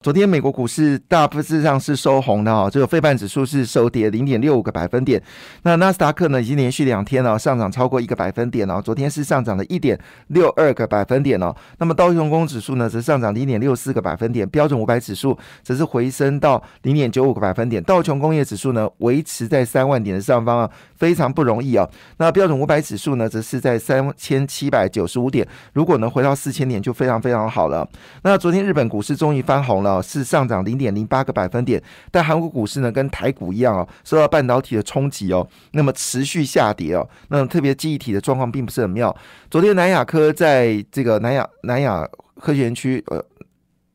[0.00, 5.20] 昨天美国股市大部分上是收红的哦，这个费半指数是收跌零点六五个百分点。
[5.62, 9.98] 那纳斯达克呢已经连续两天了上涨超过一个百分点哦，昨天是上涨了一点
[10.28, 11.52] 六二个百分点哦。
[11.78, 17.82] 那么道琼工指数呢则上涨零点六四个百分点，标准五百指数则是回升到零点九五个百分点。
[17.82, 21.84] 道琼工业指数呢维持在三万点的上方啊，非常不容易啊。
[22.18, 27.84] 那标准五百指数呢则是在三千七百九十五点，如果能回到四千点就非常非常好了。
[28.22, 29.87] 那昨天日本股市终于翻红了。
[30.02, 39.14] 是上涨零点零八个百分点，但韩国股市呢，跟台股一样哦，受到半导体的冲击哦，那么持续下跌哦，那特别记忆体的状况并不是很妙。
[39.50, 42.06] 昨天南亚科在这个南亚南亚
[42.40, 43.24] 科学园区呃，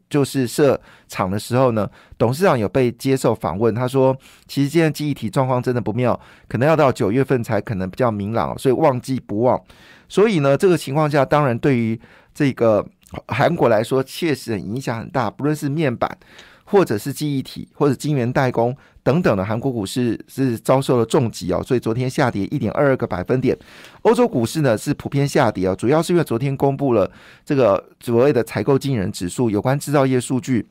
[0.10, 4.16] 就是设厂的时候呢，董事长有被接受访问，他说，
[4.48, 9.62] 其实现在记忆体状况真的不妙，可能要到九月份才可能比较明朗，所以旺季不旺。
[10.10, 12.00] 所以呢，这个情况下，当然对于
[12.34, 12.86] 这个。
[13.28, 16.18] 韩国来说，确实影响很大，不论是面板，
[16.64, 23.58] 或者是记忆体，或者晶圆代工等等的，韩国股市是遭受了重击哦，所以昨天下跌一点二二个百分点。
[24.04, 27.10] 欧洲股市呢是普遍下跌哦，主要是因为昨天公布了
[27.46, 30.68] 这个所谓的采购经人指数有关制造业数据，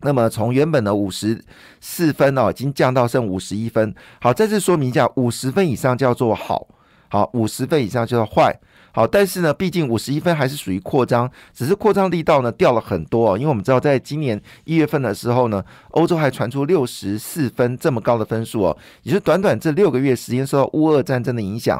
[0.00, 1.42] 那么从原本的五十
[1.80, 3.94] 四分哦，已经降到剩五十一分。
[4.20, 6.68] 好，再次说明一下，五十分以上叫做好，
[7.08, 8.58] 好，五十分以上叫做坏。
[8.96, 13.36] 好，但是呢，毕竟五十一分还是属于扩张，只是扩张力道呢掉了很多哦。
[13.36, 21.78] 因为我们知道，在今年一月份的时候呢，欧洲还传出六十四分这么高的分数哦，也是短短这六个月时间受到乌俄战争的影响，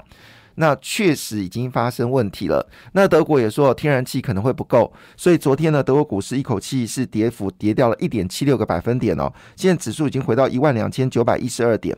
[0.57, 2.69] 那确实已经发生问题了。
[2.93, 11.97] 那德国也说天然气可能会不够，所以昨天呢，德国股市一口气是跌幅跌掉了一点七六个百分点哦，现在指数已经回到一万两千九百一十二点。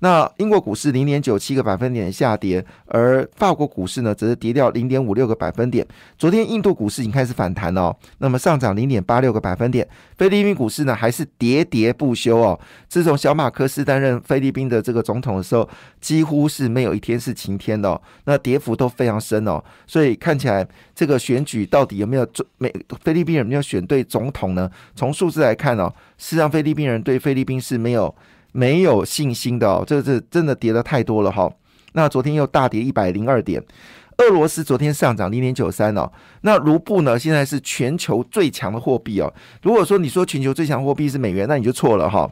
[0.00, 5.86] 那英国股市零点九七个百分点下跌，而法国股市呢，则是跌掉零点五六个百分点。
[6.18, 9.88] 昨天印度股市已经开始反弹哦，那么上涨零点八六个百分点。
[10.18, 12.58] 菲律宾股市呢，还是喋喋不休哦。
[12.88, 15.68] 自从小马克思担任菲律宾的这个总统的时候，
[16.00, 18.00] 几乎是没有一天是晴天的。
[18.24, 22.70] 那跌幅都非常深哦，所以看起来这个选举到底有没有中美
[23.02, 24.70] 菲律宾人有没有选对总统呢？
[24.94, 28.14] 从数字来看哦，事实上菲律宾人对菲律宾是没有。
[28.56, 31.52] 没有信心的哦，这是真的跌的太多了哈。
[31.92, 33.62] 那昨天又大跌一百零二点，
[34.16, 36.10] 俄罗斯昨天上涨零点九三哦。
[36.40, 37.18] 那卢布呢？
[37.18, 39.30] 现在是全球最强的货币哦。
[39.62, 42.30] 如果说你说全球最强货币是美元，那你就错了哈。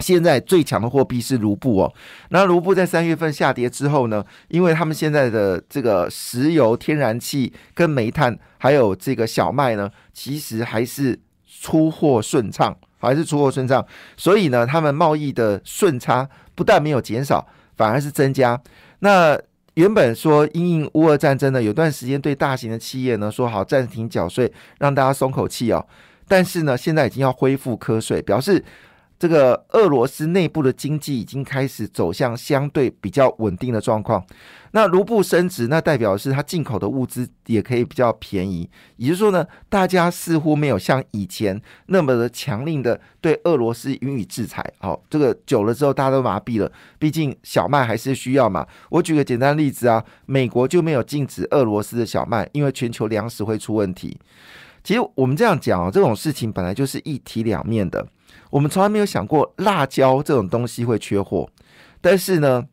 [0.00, 1.94] 现在最强的货币是卢布哦。
[2.30, 4.24] 那卢布在三月份下跌之后呢？
[4.48, 12.76] 因为他们现在的这个石油、天然气跟煤炭，还有这个小麦呢，其实还是出货顺畅。
[13.04, 13.84] 还是出货顺畅，
[14.16, 18.60] 所以呢，他们贸易的顺差不但没有减少，反而是增加。
[19.00, 19.38] 那
[19.74, 25.86] 原本说因应乌俄战争呢，有段时间对大型的企业呢说好暂停缴税，让大家松口气哦。
[26.26, 28.64] 但是呢，现在已经要恢复瞌睡，表示。
[29.18, 34.24] 这个俄罗斯内部的经济已经开始走向相对比较稳定的状况。
[34.72, 38.68] 那卢布升值，那代表是它进口的物资也可以比较便宜。
[38.96, 44.68] 也就是说呢，大家似乎没有像以前那么的强硬的对俄罗斯予以制裁。
[44.78, 46.70] 好，这个久了之后，大家都麻痹了。
[46.98, 48.66] 毕竟小麦还是需要嘛。
[48.90, 54.18] 我举个简单例子啊，美国就没有禁止俄罗斯的小麦，因为全球粮食会出问题。
[54.82, 58.04] 其实我们这样讲啊，这种事情本来就是一体两面的。
[58.50, 61.48] 我们从来没有想过辣椒这种东西会缺货，
[62.00, 62.64] 但是呢，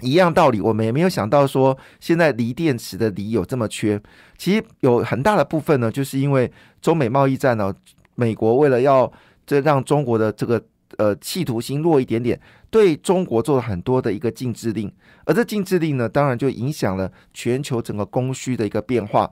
[0.00, 4.00] 一样道理，我们也没有想到说现在锂电池的锂有这么缺。
[4.36, 6.50] 其实有很大的部分呢，就是因为
[6.82, 7.72] 中美贸易战呢，
[8.16, 9.10] 美国为了要
[9.46, 10.60] 这让中国的这个
[10.96, 12.40] 呃企图心弱一点点，
[12.70, 14.92] 对中国做了很多的一个禁制令，
[15.24, 19.30] 而这禁制令呢，当然就影响了全球整个供需的一个变化。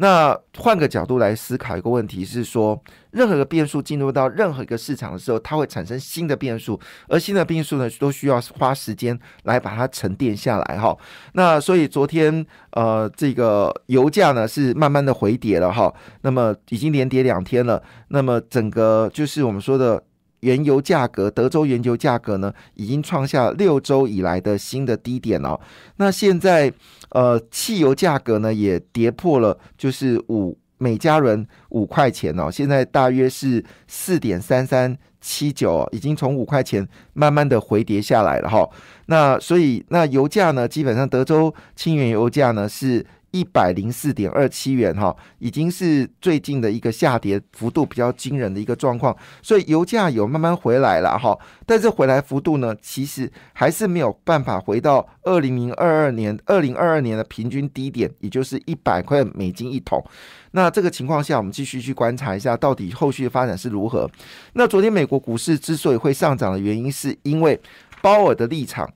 [0.00, 10.96] 那换个角度来思考一个问题，是说任何一个变数进入到任何一个市场的时候，它会产生新的变数，而新的变数呢，都需要花时间来把它沉淀下来哈。
[11.34, 15.92] 那所以昨天呃，这个油价呢是慢慢的回跌了哈，
[16.22, 20.02] 那么已经连跌两天了，那么整个就是我们说的。
[20.40, 25.58] 原油价格，德州原油价格呢，已经创下六周以来的新的低点哦。
[25.96, 26.72] 那现在，
[27.10, 32.50] 呃，汽油价格呢也跌破了，就是五每加仑五块钱哦。
[32.50, 38.66] 现在大约是四点三三七九，已经从五块钱慢慢的回跌下来了哈。
[39.06, 60.04] 那所以，那油价呢，基本上德州轻原油价呢是一百零四点二七元哈，已经是最近的一个下跌幅度比较惊人的一个状况，所以油价有慢慢回来了哈，但是回来幅度呢，其实还是没有办法回到二零零二二年二零二二年的平均低点，也就是一百块美金一桶。
[60.52, 64.10] 那这个情况下，我们继续去观察一下，到底后续的发展是如何。
[64.54, 67.60] 那昨天美国股市之所以会上涨的原因，是因为
[68.02, 68.92] 鲍尔的立场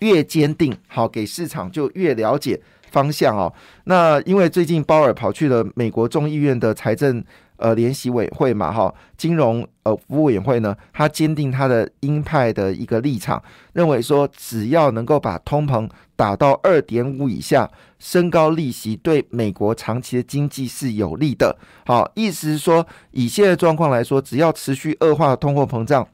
[0.00, 2.60] 越坚定，好给市场就越了解。
[2.90, 3.52] 方向哦，
[3.84, 7.22] 那因为最近鲍尔跑去了美国众议院的财政
[7.56, 13.42] 呃联席委会嘛，哈，金融呃服务委员会呢，他坚定他的鹰派的一个立场，
[13.72, 21.56] 认为说只要能够把通膨打到二点五以下，升高利息对美国长期的经济是有利的。
[21.86, 26.06] 好，意思是说以现在状况来说，只要持续恶化通货膨胀。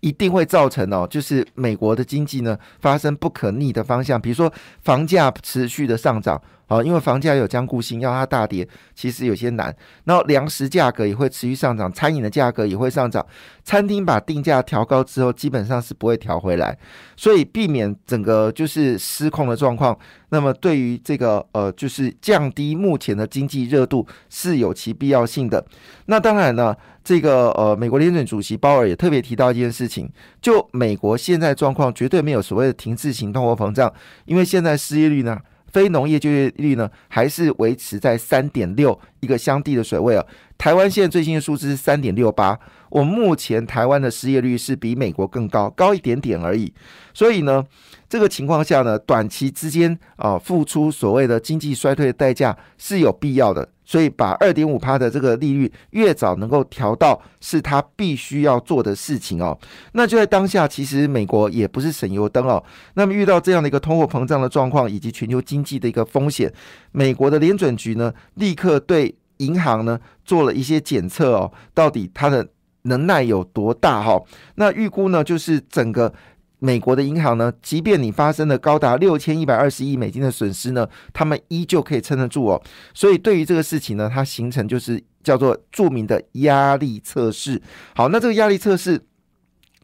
[0.00, 4.52] 一定会造成哦，就是美国的经济呢发生不可逆的方向，比如说
[4.82, 6.40] 房价持续的上涨。
[6.68, 9.72] 好，因为房价有僵固性，要它大跌其实有些难。
[10.02, 13.24] 然后粮食价格也会持续上涨，餐饮的价格也会上涨。
[13.62, 16.76] 餐厅把定价调高之后，基本上是不会调回来，
[17.16, 19.96] 所以避免整个就是失控的状况。
[20.30, 25.64] 那么对于这个呃，就是降低目前的经济热度是有其必要性的。
[26.06, 26.74] 那当然呢，
[27.06, 30.10] 这个呃，美国联准主席鲍尔也特别提到一件事情，
[30.42, 33.92] 就美国现在状况绝对没有所谓的停滞型通货膨胀，
[34.24, 35.38] 因为现在失业率呢。
[35.72, 40.24] 非农业就业率呢，还是维持在三点六一个相地的水位啊。
[40.56, 42.58] 台湾现在最新的数字是三点六八，
[42.88, 46.72] 我们目前台湾的失业率是比美国更高，高一点点而已。
[47.12, 47.62] 所以呢，
[48.08, 53.68] 这个情况下呢，短期之间啊，付出所谓的经济衰退的代价是有必要的。
[53.86, 59.56] 所以，把二点五趴的这个利率越早能够调到，是他必须要做的事情哦。
[59.92, 62.62] 那就在当下，其实美国也不是省油灯哦。
[62.94, 66.52] 那么，遇到这样的一个通货膨胀的状况，以及全球经济的一个风险，
[66.90, 72.48] 美国的联准局呢，立刻对银行呢做了一些检测哦，到底它的
[72.82, 74.20] 能耐有多大哈？
[74.56, 76.12] 那预估呢，就是整个。
[76.58, 82.62] 美国的银行呢，即便你发生了高达六千一百二十亿美金的损失呢，他们依旧可以撑得住哦。
[82.94, 87.60] 所以对于这个事情呢，它形成就是叫做著名的压力测试。
[87.94, 88.98] 好，那这个压力测试，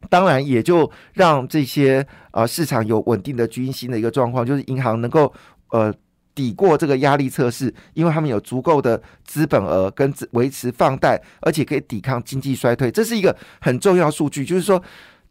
[0.08, 5.30] 当然也就让这些呃市场有稳定的军心的一个状况，就是银行能够
[5.72, 5.92] 呃
[6.34, 14.82] 抵过这个压力测试，因为他们有足够的资本额跟维持放贷，而且可以抵抗经济衰退，这是一个很重要数据，就是说。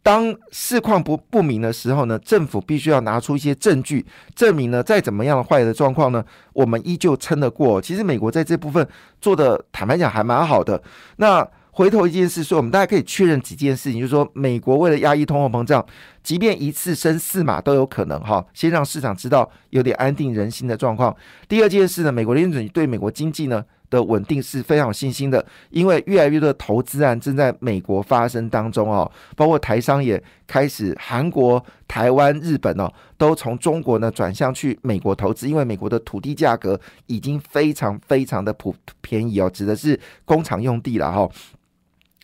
[0.02, 4.04] 当市况不不明的时候呢，政府必须要拿出一些证据
[4.34, 7.80] 证明呢，再怎么样的坏的状况呢，我们依旧撑得过。
[7.80, 8.86] 其实美国在这部分
[9.20, 10.82] 做的，坦白讲还蛮好的。
[11.18, 15.86] 那回头一件事说，我们大家可以确认几件事情，就是说，美国为了压抑通货膨胀，
[16.22, 21.16] 即便一次升四码都有可能哈，先让市场知道有点安定人心的状况。
[21.48, 23.64] 第二件事呢，美国联准对美国经济呢。
[23.92, 41.28] 的稳定是非常有信心的，因为越来越多的投资案正在美国发生当中哦，包括台商也开始，韩国、台湾、日本哦，都从中国呢转向去美国投资，因为美国的土地价格已经非常非常的普便宜哦，指的是工厂用地了哈，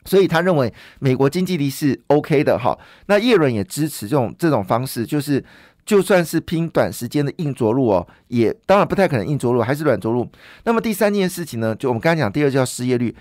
[0.06, 5.44] 所以他认为美国经济力是 OK 的哈，那叶伦也支持这种这种方式，就是。
[5.88, 10.28] 就算是拼短时间的硬着陆哦，也当然不太可能硬着陆，还是软着陆。
[10.64, 13.16] 那么第三件事情呢，就我们刚才讲，第二叫失业率。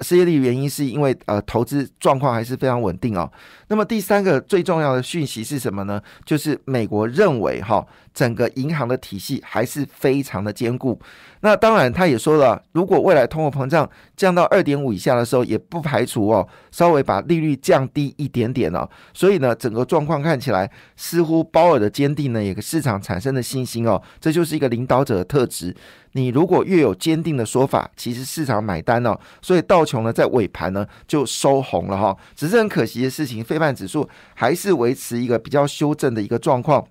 [0.00, 3.30] 失业率原因是因为呃投资状况还是非常稳定哦。
[3.68, 6.00] 那么第三个最重要的讯息是什么呢？
[6.26, 11.00] 就是美国认为哈整个银行的体系还是非常的坚固。
[11.44, 18.88] 那当然他也说了，如果未来通货膨胀降到二点五以下的时候，也不排除哦稍微把利率降低一点点哦。
[19.12, 25.74] 所以呢，整个状况看起来似乎鲍尔的坚定呢，也给市场产生的信心哦，这就是一个领导者的特质。
[26.12, 29.18] 你如果越有坚定的说法，其实市场买单哦。
[29.40, 32.16] 所以道琼呢在尾盘呢就收红了哈。
[32.36, 36.86] 只是很可惜的事情，非半指数还是维持一个比较修正的一个状况。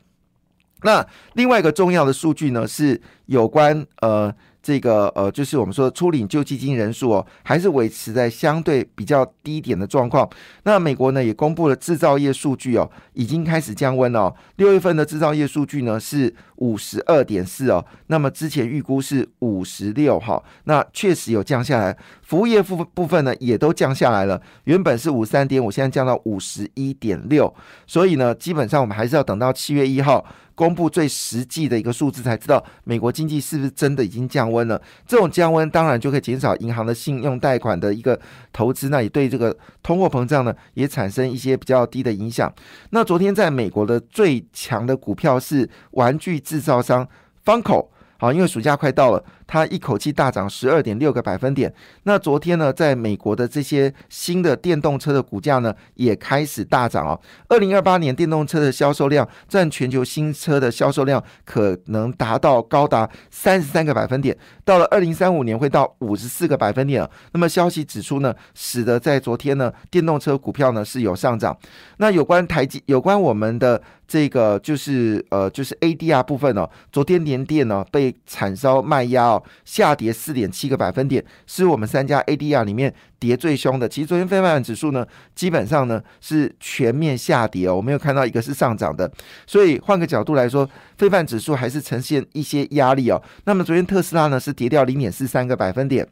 [0.83, 4.33] 那另外一个重要的数据呢是有关呃。
[4.63, 10.29] 这个呃，就是我们说初领救济金人数哦，还是维持在相对比较低点的状况。
[10.65, 14.31] 那美国呢也公布了制造业数据哦，已经开始降温了。
[14.57, 21.97] 六月份的制造业数据呢是五十二点四哦，那么之前预估是五十六哈，那确实有降下来。
[22.21, 27.51] 服务业部部分呢也都降下来了，原本是五三点五，现在降到五十一点六。
[27.87, 30.23] 所以呢，基本上我们还是要等到七月一号。
[30.61, 34.79] 公布最实际的一个数字，才知道美国经济是不是真的已经降温了。
[35.07, 38.19] 这种降温当然就可以减少银行的信用贷款的一个
[38.53, 42.53] 投资，那也对这个通货膨胀呢也产生一些比较低的影响。
[42.91, 47.07] 那昨天在美国的最强的股票是玩具制造商
[47.43, 47.89] 方口。
[48.19, 51.73] 好，因为暑假快到了，它一口气大涨十二点六个百分点。
[52.03, 57.19] 那昨天呢，在美国的这些新的电动车的股价呢，也开始大涨哦。
[57.49, 67.05] 二零二八年电动车的销售量占全球新车的销售量可能达到高达三十三个百分点，到了二零三五年会到五十四个百分点。
[67.33, 71.57] 那么消息指出呢，使得在昨天呢，电动车股票呢是有上涨。
[71.97, 73.81] 那有关台积，有关我们的。
[74.07, 76.69] 这个就是呃，就是 ADR 部分哦。
[76.91, 83.87] 昨天联电呢被惨烧卖压哦，下跌四点七个百分点，是我们三家 ADR 里面跌最凶的。
[83.87, 85.05] 其实昨天非半指数呢，
[85.35, 89.11] 基本上呢是全面下跌哦，我没有看到一个是上涨的。
[89.45, 93.21] 所以换个角度来说，非半指数还是呈现一些压力哦。
[93.45, 96.07] 那么昨天特斯拉呢是跌掉零点四三个百分点。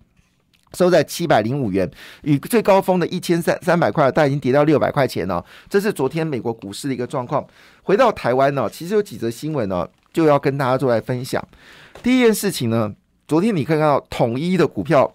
[0.73, 1.89] 收在七百零五元，
[2.21, 5.43] 与最高峰的一千三三百块，但已经跌到六百块钱了。
[5.67, 7.43] 这是昨天美国股市的一个状况。
[7.81, 11.43] 回到台湾呢，其实有几则新闻呢，就要跟大家做来分享。
[12.03, 12.93] 第一件事情呢，
[13.29, 15.13] 昨天你可以看到统一的股票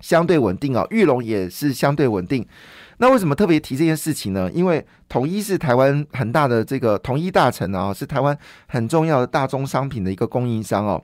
[0.00, 2.44] 相对稳定啊，玉龙也是相对稳定。
[2.96, 4.50] 那为什么特别提这件事情呢？
[4.52, 11.00] 因为统一是台湾很大的这个统一大臣啊，是台湾很重要的大宗商品的一个供应商哦。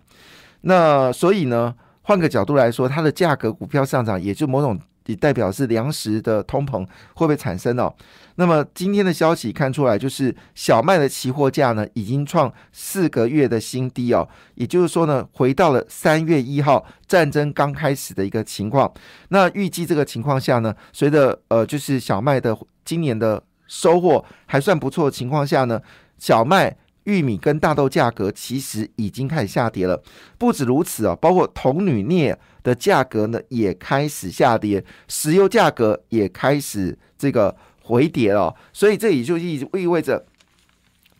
[0.63, 1.73] 那所以呢？
[2.07, 6.85] 换个角度来说，它的价格股票上涨，也就某种也代表是粮食的通膨
[7.15, 7.93] 会不会产生哦？
[8.37, 14.29] 那么今天的消息看出来，就是小麦的期货价呢，已经创四个月的新低哦。
[14.55, 18.93] 也就是说呢，回到了三月一号战争刚开始的一个情况。
[19.29, 25.81] 那预计这个情况下呢，随着呃，就是小麦的今年的收获还算不错的情况下呢，
[26.19, 26.77] 小麦。
[27.05, 30.03] 玉米跟大豆价格其实已经开始下跌了，
[30.37, 40.25] 不止如此啊，包括铜、铝、镍的价格呢也开始下跌，石油价格也开始这个回跌了，所以这也就意意味着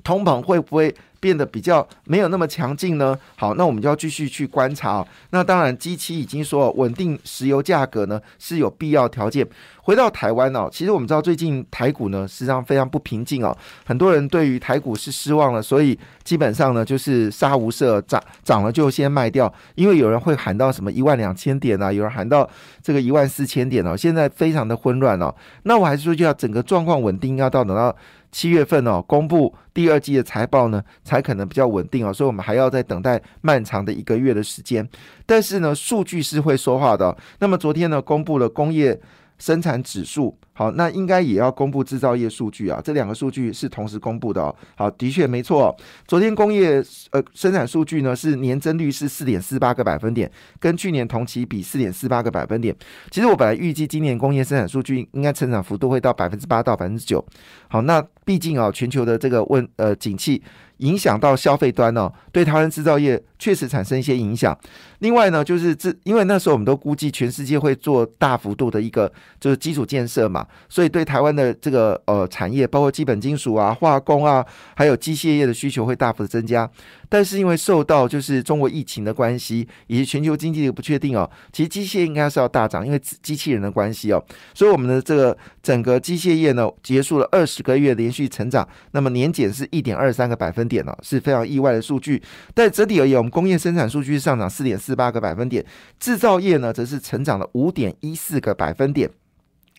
[0.03, 0.95] 通膨会不会？
[1.25, 3.19] 变得比较没有那么强劲呢。
[3.35, 5.03] 好，那我们就要继续去观察。
[5.31, 9.47] 那当然，机器已经说稳定石油价格呢是有必要条件。
[9.81, 22.49] 回到台湾哦，其实我们知道最近台股呢实际上非常不平静哦，很多人对于台股是失望了，所以基本上呢就是杀无赦，涨涨了就先卖掉，因为有人会喊到什么一万两千点啊，有人喊到
[22.83, 25.35] 这个一万四千点哦，现在非常的混乱哦。
[25.63, 27.95] 那我还是说，就要整个状况稳定，要到等到。
[28.35, 34.87] 七月份哦，公布第二季的财报呢，才可能比较稳定哦，所以我们还要再等待漫长的一个月的时间。
[35.25, 37.17] 但是呢，数据是会说话的。
[37.39, 39.01] 那么昨天呢，公布了工业。
[39.45, 44.55] 生产指数好，那应该也要公布制造业数据啊，这两个数据是同时公布的哦。
[44.75, 45.77] 好，的确没错。
[46.07, 52.75] 昨天工业呃生产数据呢是年增率是四点四八个百分点，跟去年同期比四点四八个百分点。
[53.11, 57.23] 其实我本来预计今年工业生产数据应该成长幅度会到百分之八到百分之九。
[57.69, 60.43] 好，那毕竟啊全球的这个问呃景气。
[60.79, 64.57] 影响到消费端呢，对台湾制造业确实产生一些影响。
[65.01, 76.69] 另外呢，就是这因为那时候我们都估计全世界会做大幅度的一个就是基础建设嘛，所以对台湾的这个呃产业，包括基本金属啊、化工啊，还有机械业的需求会大幅的增加。
[77.09, 92.23] 但是因为受到就是中国疫情的关系，以及全球经济的不确定哦，其实机械应该是要大涨，因为机器人的关系哦，所以我们的这个整个机械业呢，结束了二十个月连续成长，那么年减是一点二三个百分点哦，是非常意外的数据。
[92.55, 95.65] 但整体而言，我们工业生产数据上涨四点四八个百分点，
[95.99, 99.11] 制造业呢则是成长了五点一四个百分点。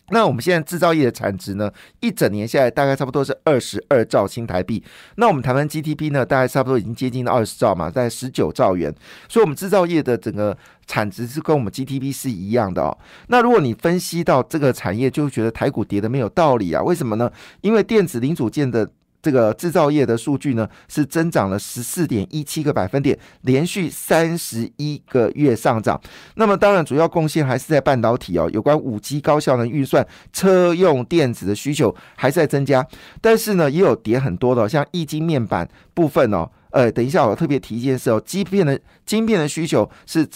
[0.09, 4.83] 那我们现在制造业的产值呢，一整年下来大概差不多是二十二兆新台币。
[5.15, 8.93] 那我们台湾 GDP 呢，大概差不多已经接近了二十兆嘛，在十九兆元。
[9.27, 12.97] 所以，我们制造业的整个产值是跟我们 GDP 是一样的哦。
[13.27, 16.83] 那如果你分析到这个产业，就觉得台股跌的没有道理啊？
[16.83, 17.31] 为什么呢？
[17.62, 18.89] 因为电子零组件的。
[19.25, 26.00] 这个制造业的数据呢，是增长了十四点一七个百分点，连续三十一个月上涨。
[26.36, 28.48] 那么，当然主要贡献还是在半导体哦。
[28.53, 32.86] 有关五 G 高效能预算、车用电子的需求还在增加，
[33.20, 36.48] 但是呢，也有跌很多的，像液晶面板部分哦。
[36.70, 40.27] 呃，等一下，我特别提一件事哦，晶片的晶片的需求是。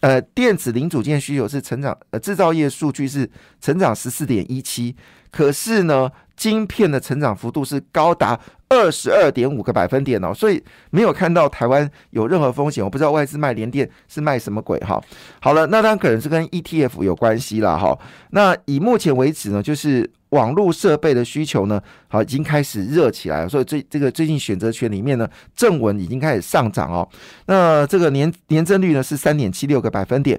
[0.00, 4.94] 呃，电子零组件需求是成长，呃，制造业数据是成长十四点一七，
[5.30, 8.38] 可是呢，晶片的成长幅度是高达
[8.68, 12.82] 二十二点五个百分点哦，所以没有看到台湾有任何风险。
[12.82, 15.02] 我不知道外资卖联电是卖什么鬼哈。
[15.40, 17.98] 好了，那当然可能是跟 ETF 有关系了哈。
[18.30, 20.10] 那以目前为止呢，就是。
[20.30, 23.48] 网络设备的需求呢，好，已经开始热起来了。
[23.48, 27.08] 所以最这个最近选择权里面呢，正文已经开始上涨哦。
[27.46, 30.36] 那这个年年增率呢是三点七六个百分点。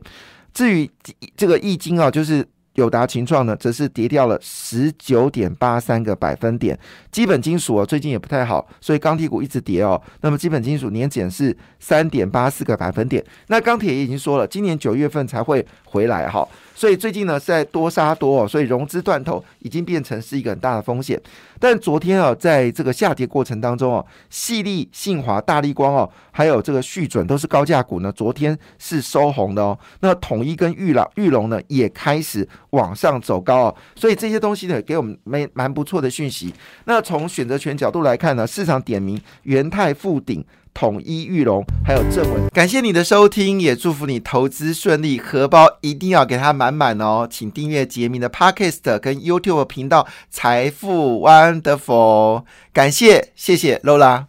[0.54, 0.90] 至于
[1.38, 6.78] 这个易经啊，就是友达、情创呢，则是跌掉了十九点八三个百分点。
[7.12, 10.02] 基本金属哦，最近也不太好，所以钢铁股一直跌哦。
[10.22, 13.24] 那么基本金属年减是三点八四个百分点。
[13.48, 15.66] 那钢铁也已经说了，今年九月份才会
[15.96, 16.46] 回来哈。
[16.78, 21.18] 所以最近呢是在多杀多哦，所以融资断头已经变成是一个很大的风险。
[21.58, 29.80] 但昨天啊，在这个下跌过程当中哦，细粒、信华、大力光哦，还有这个续准都是高价股呢，昨天是收红的哦。
[30.02, 36.54] 那统一跟玉朗、玉龙呢也开始往上走高哦，所以这些东西呢给我们蛮蛮不错的讯息。
[36.84, 40.46] 那从选择权角度来看呢，市场点名元泰、富鼎。
[40.76, 47.28] 统一玉龙，还有正文，感谢你的收听，也祝福你投资顺利，荷包一定要给它满满哦！
[47.28, 54.26] 请订阅杰明的 Podcast 跟 YouTube 频道财富 Wonderful，感谢，谢谢 Lola。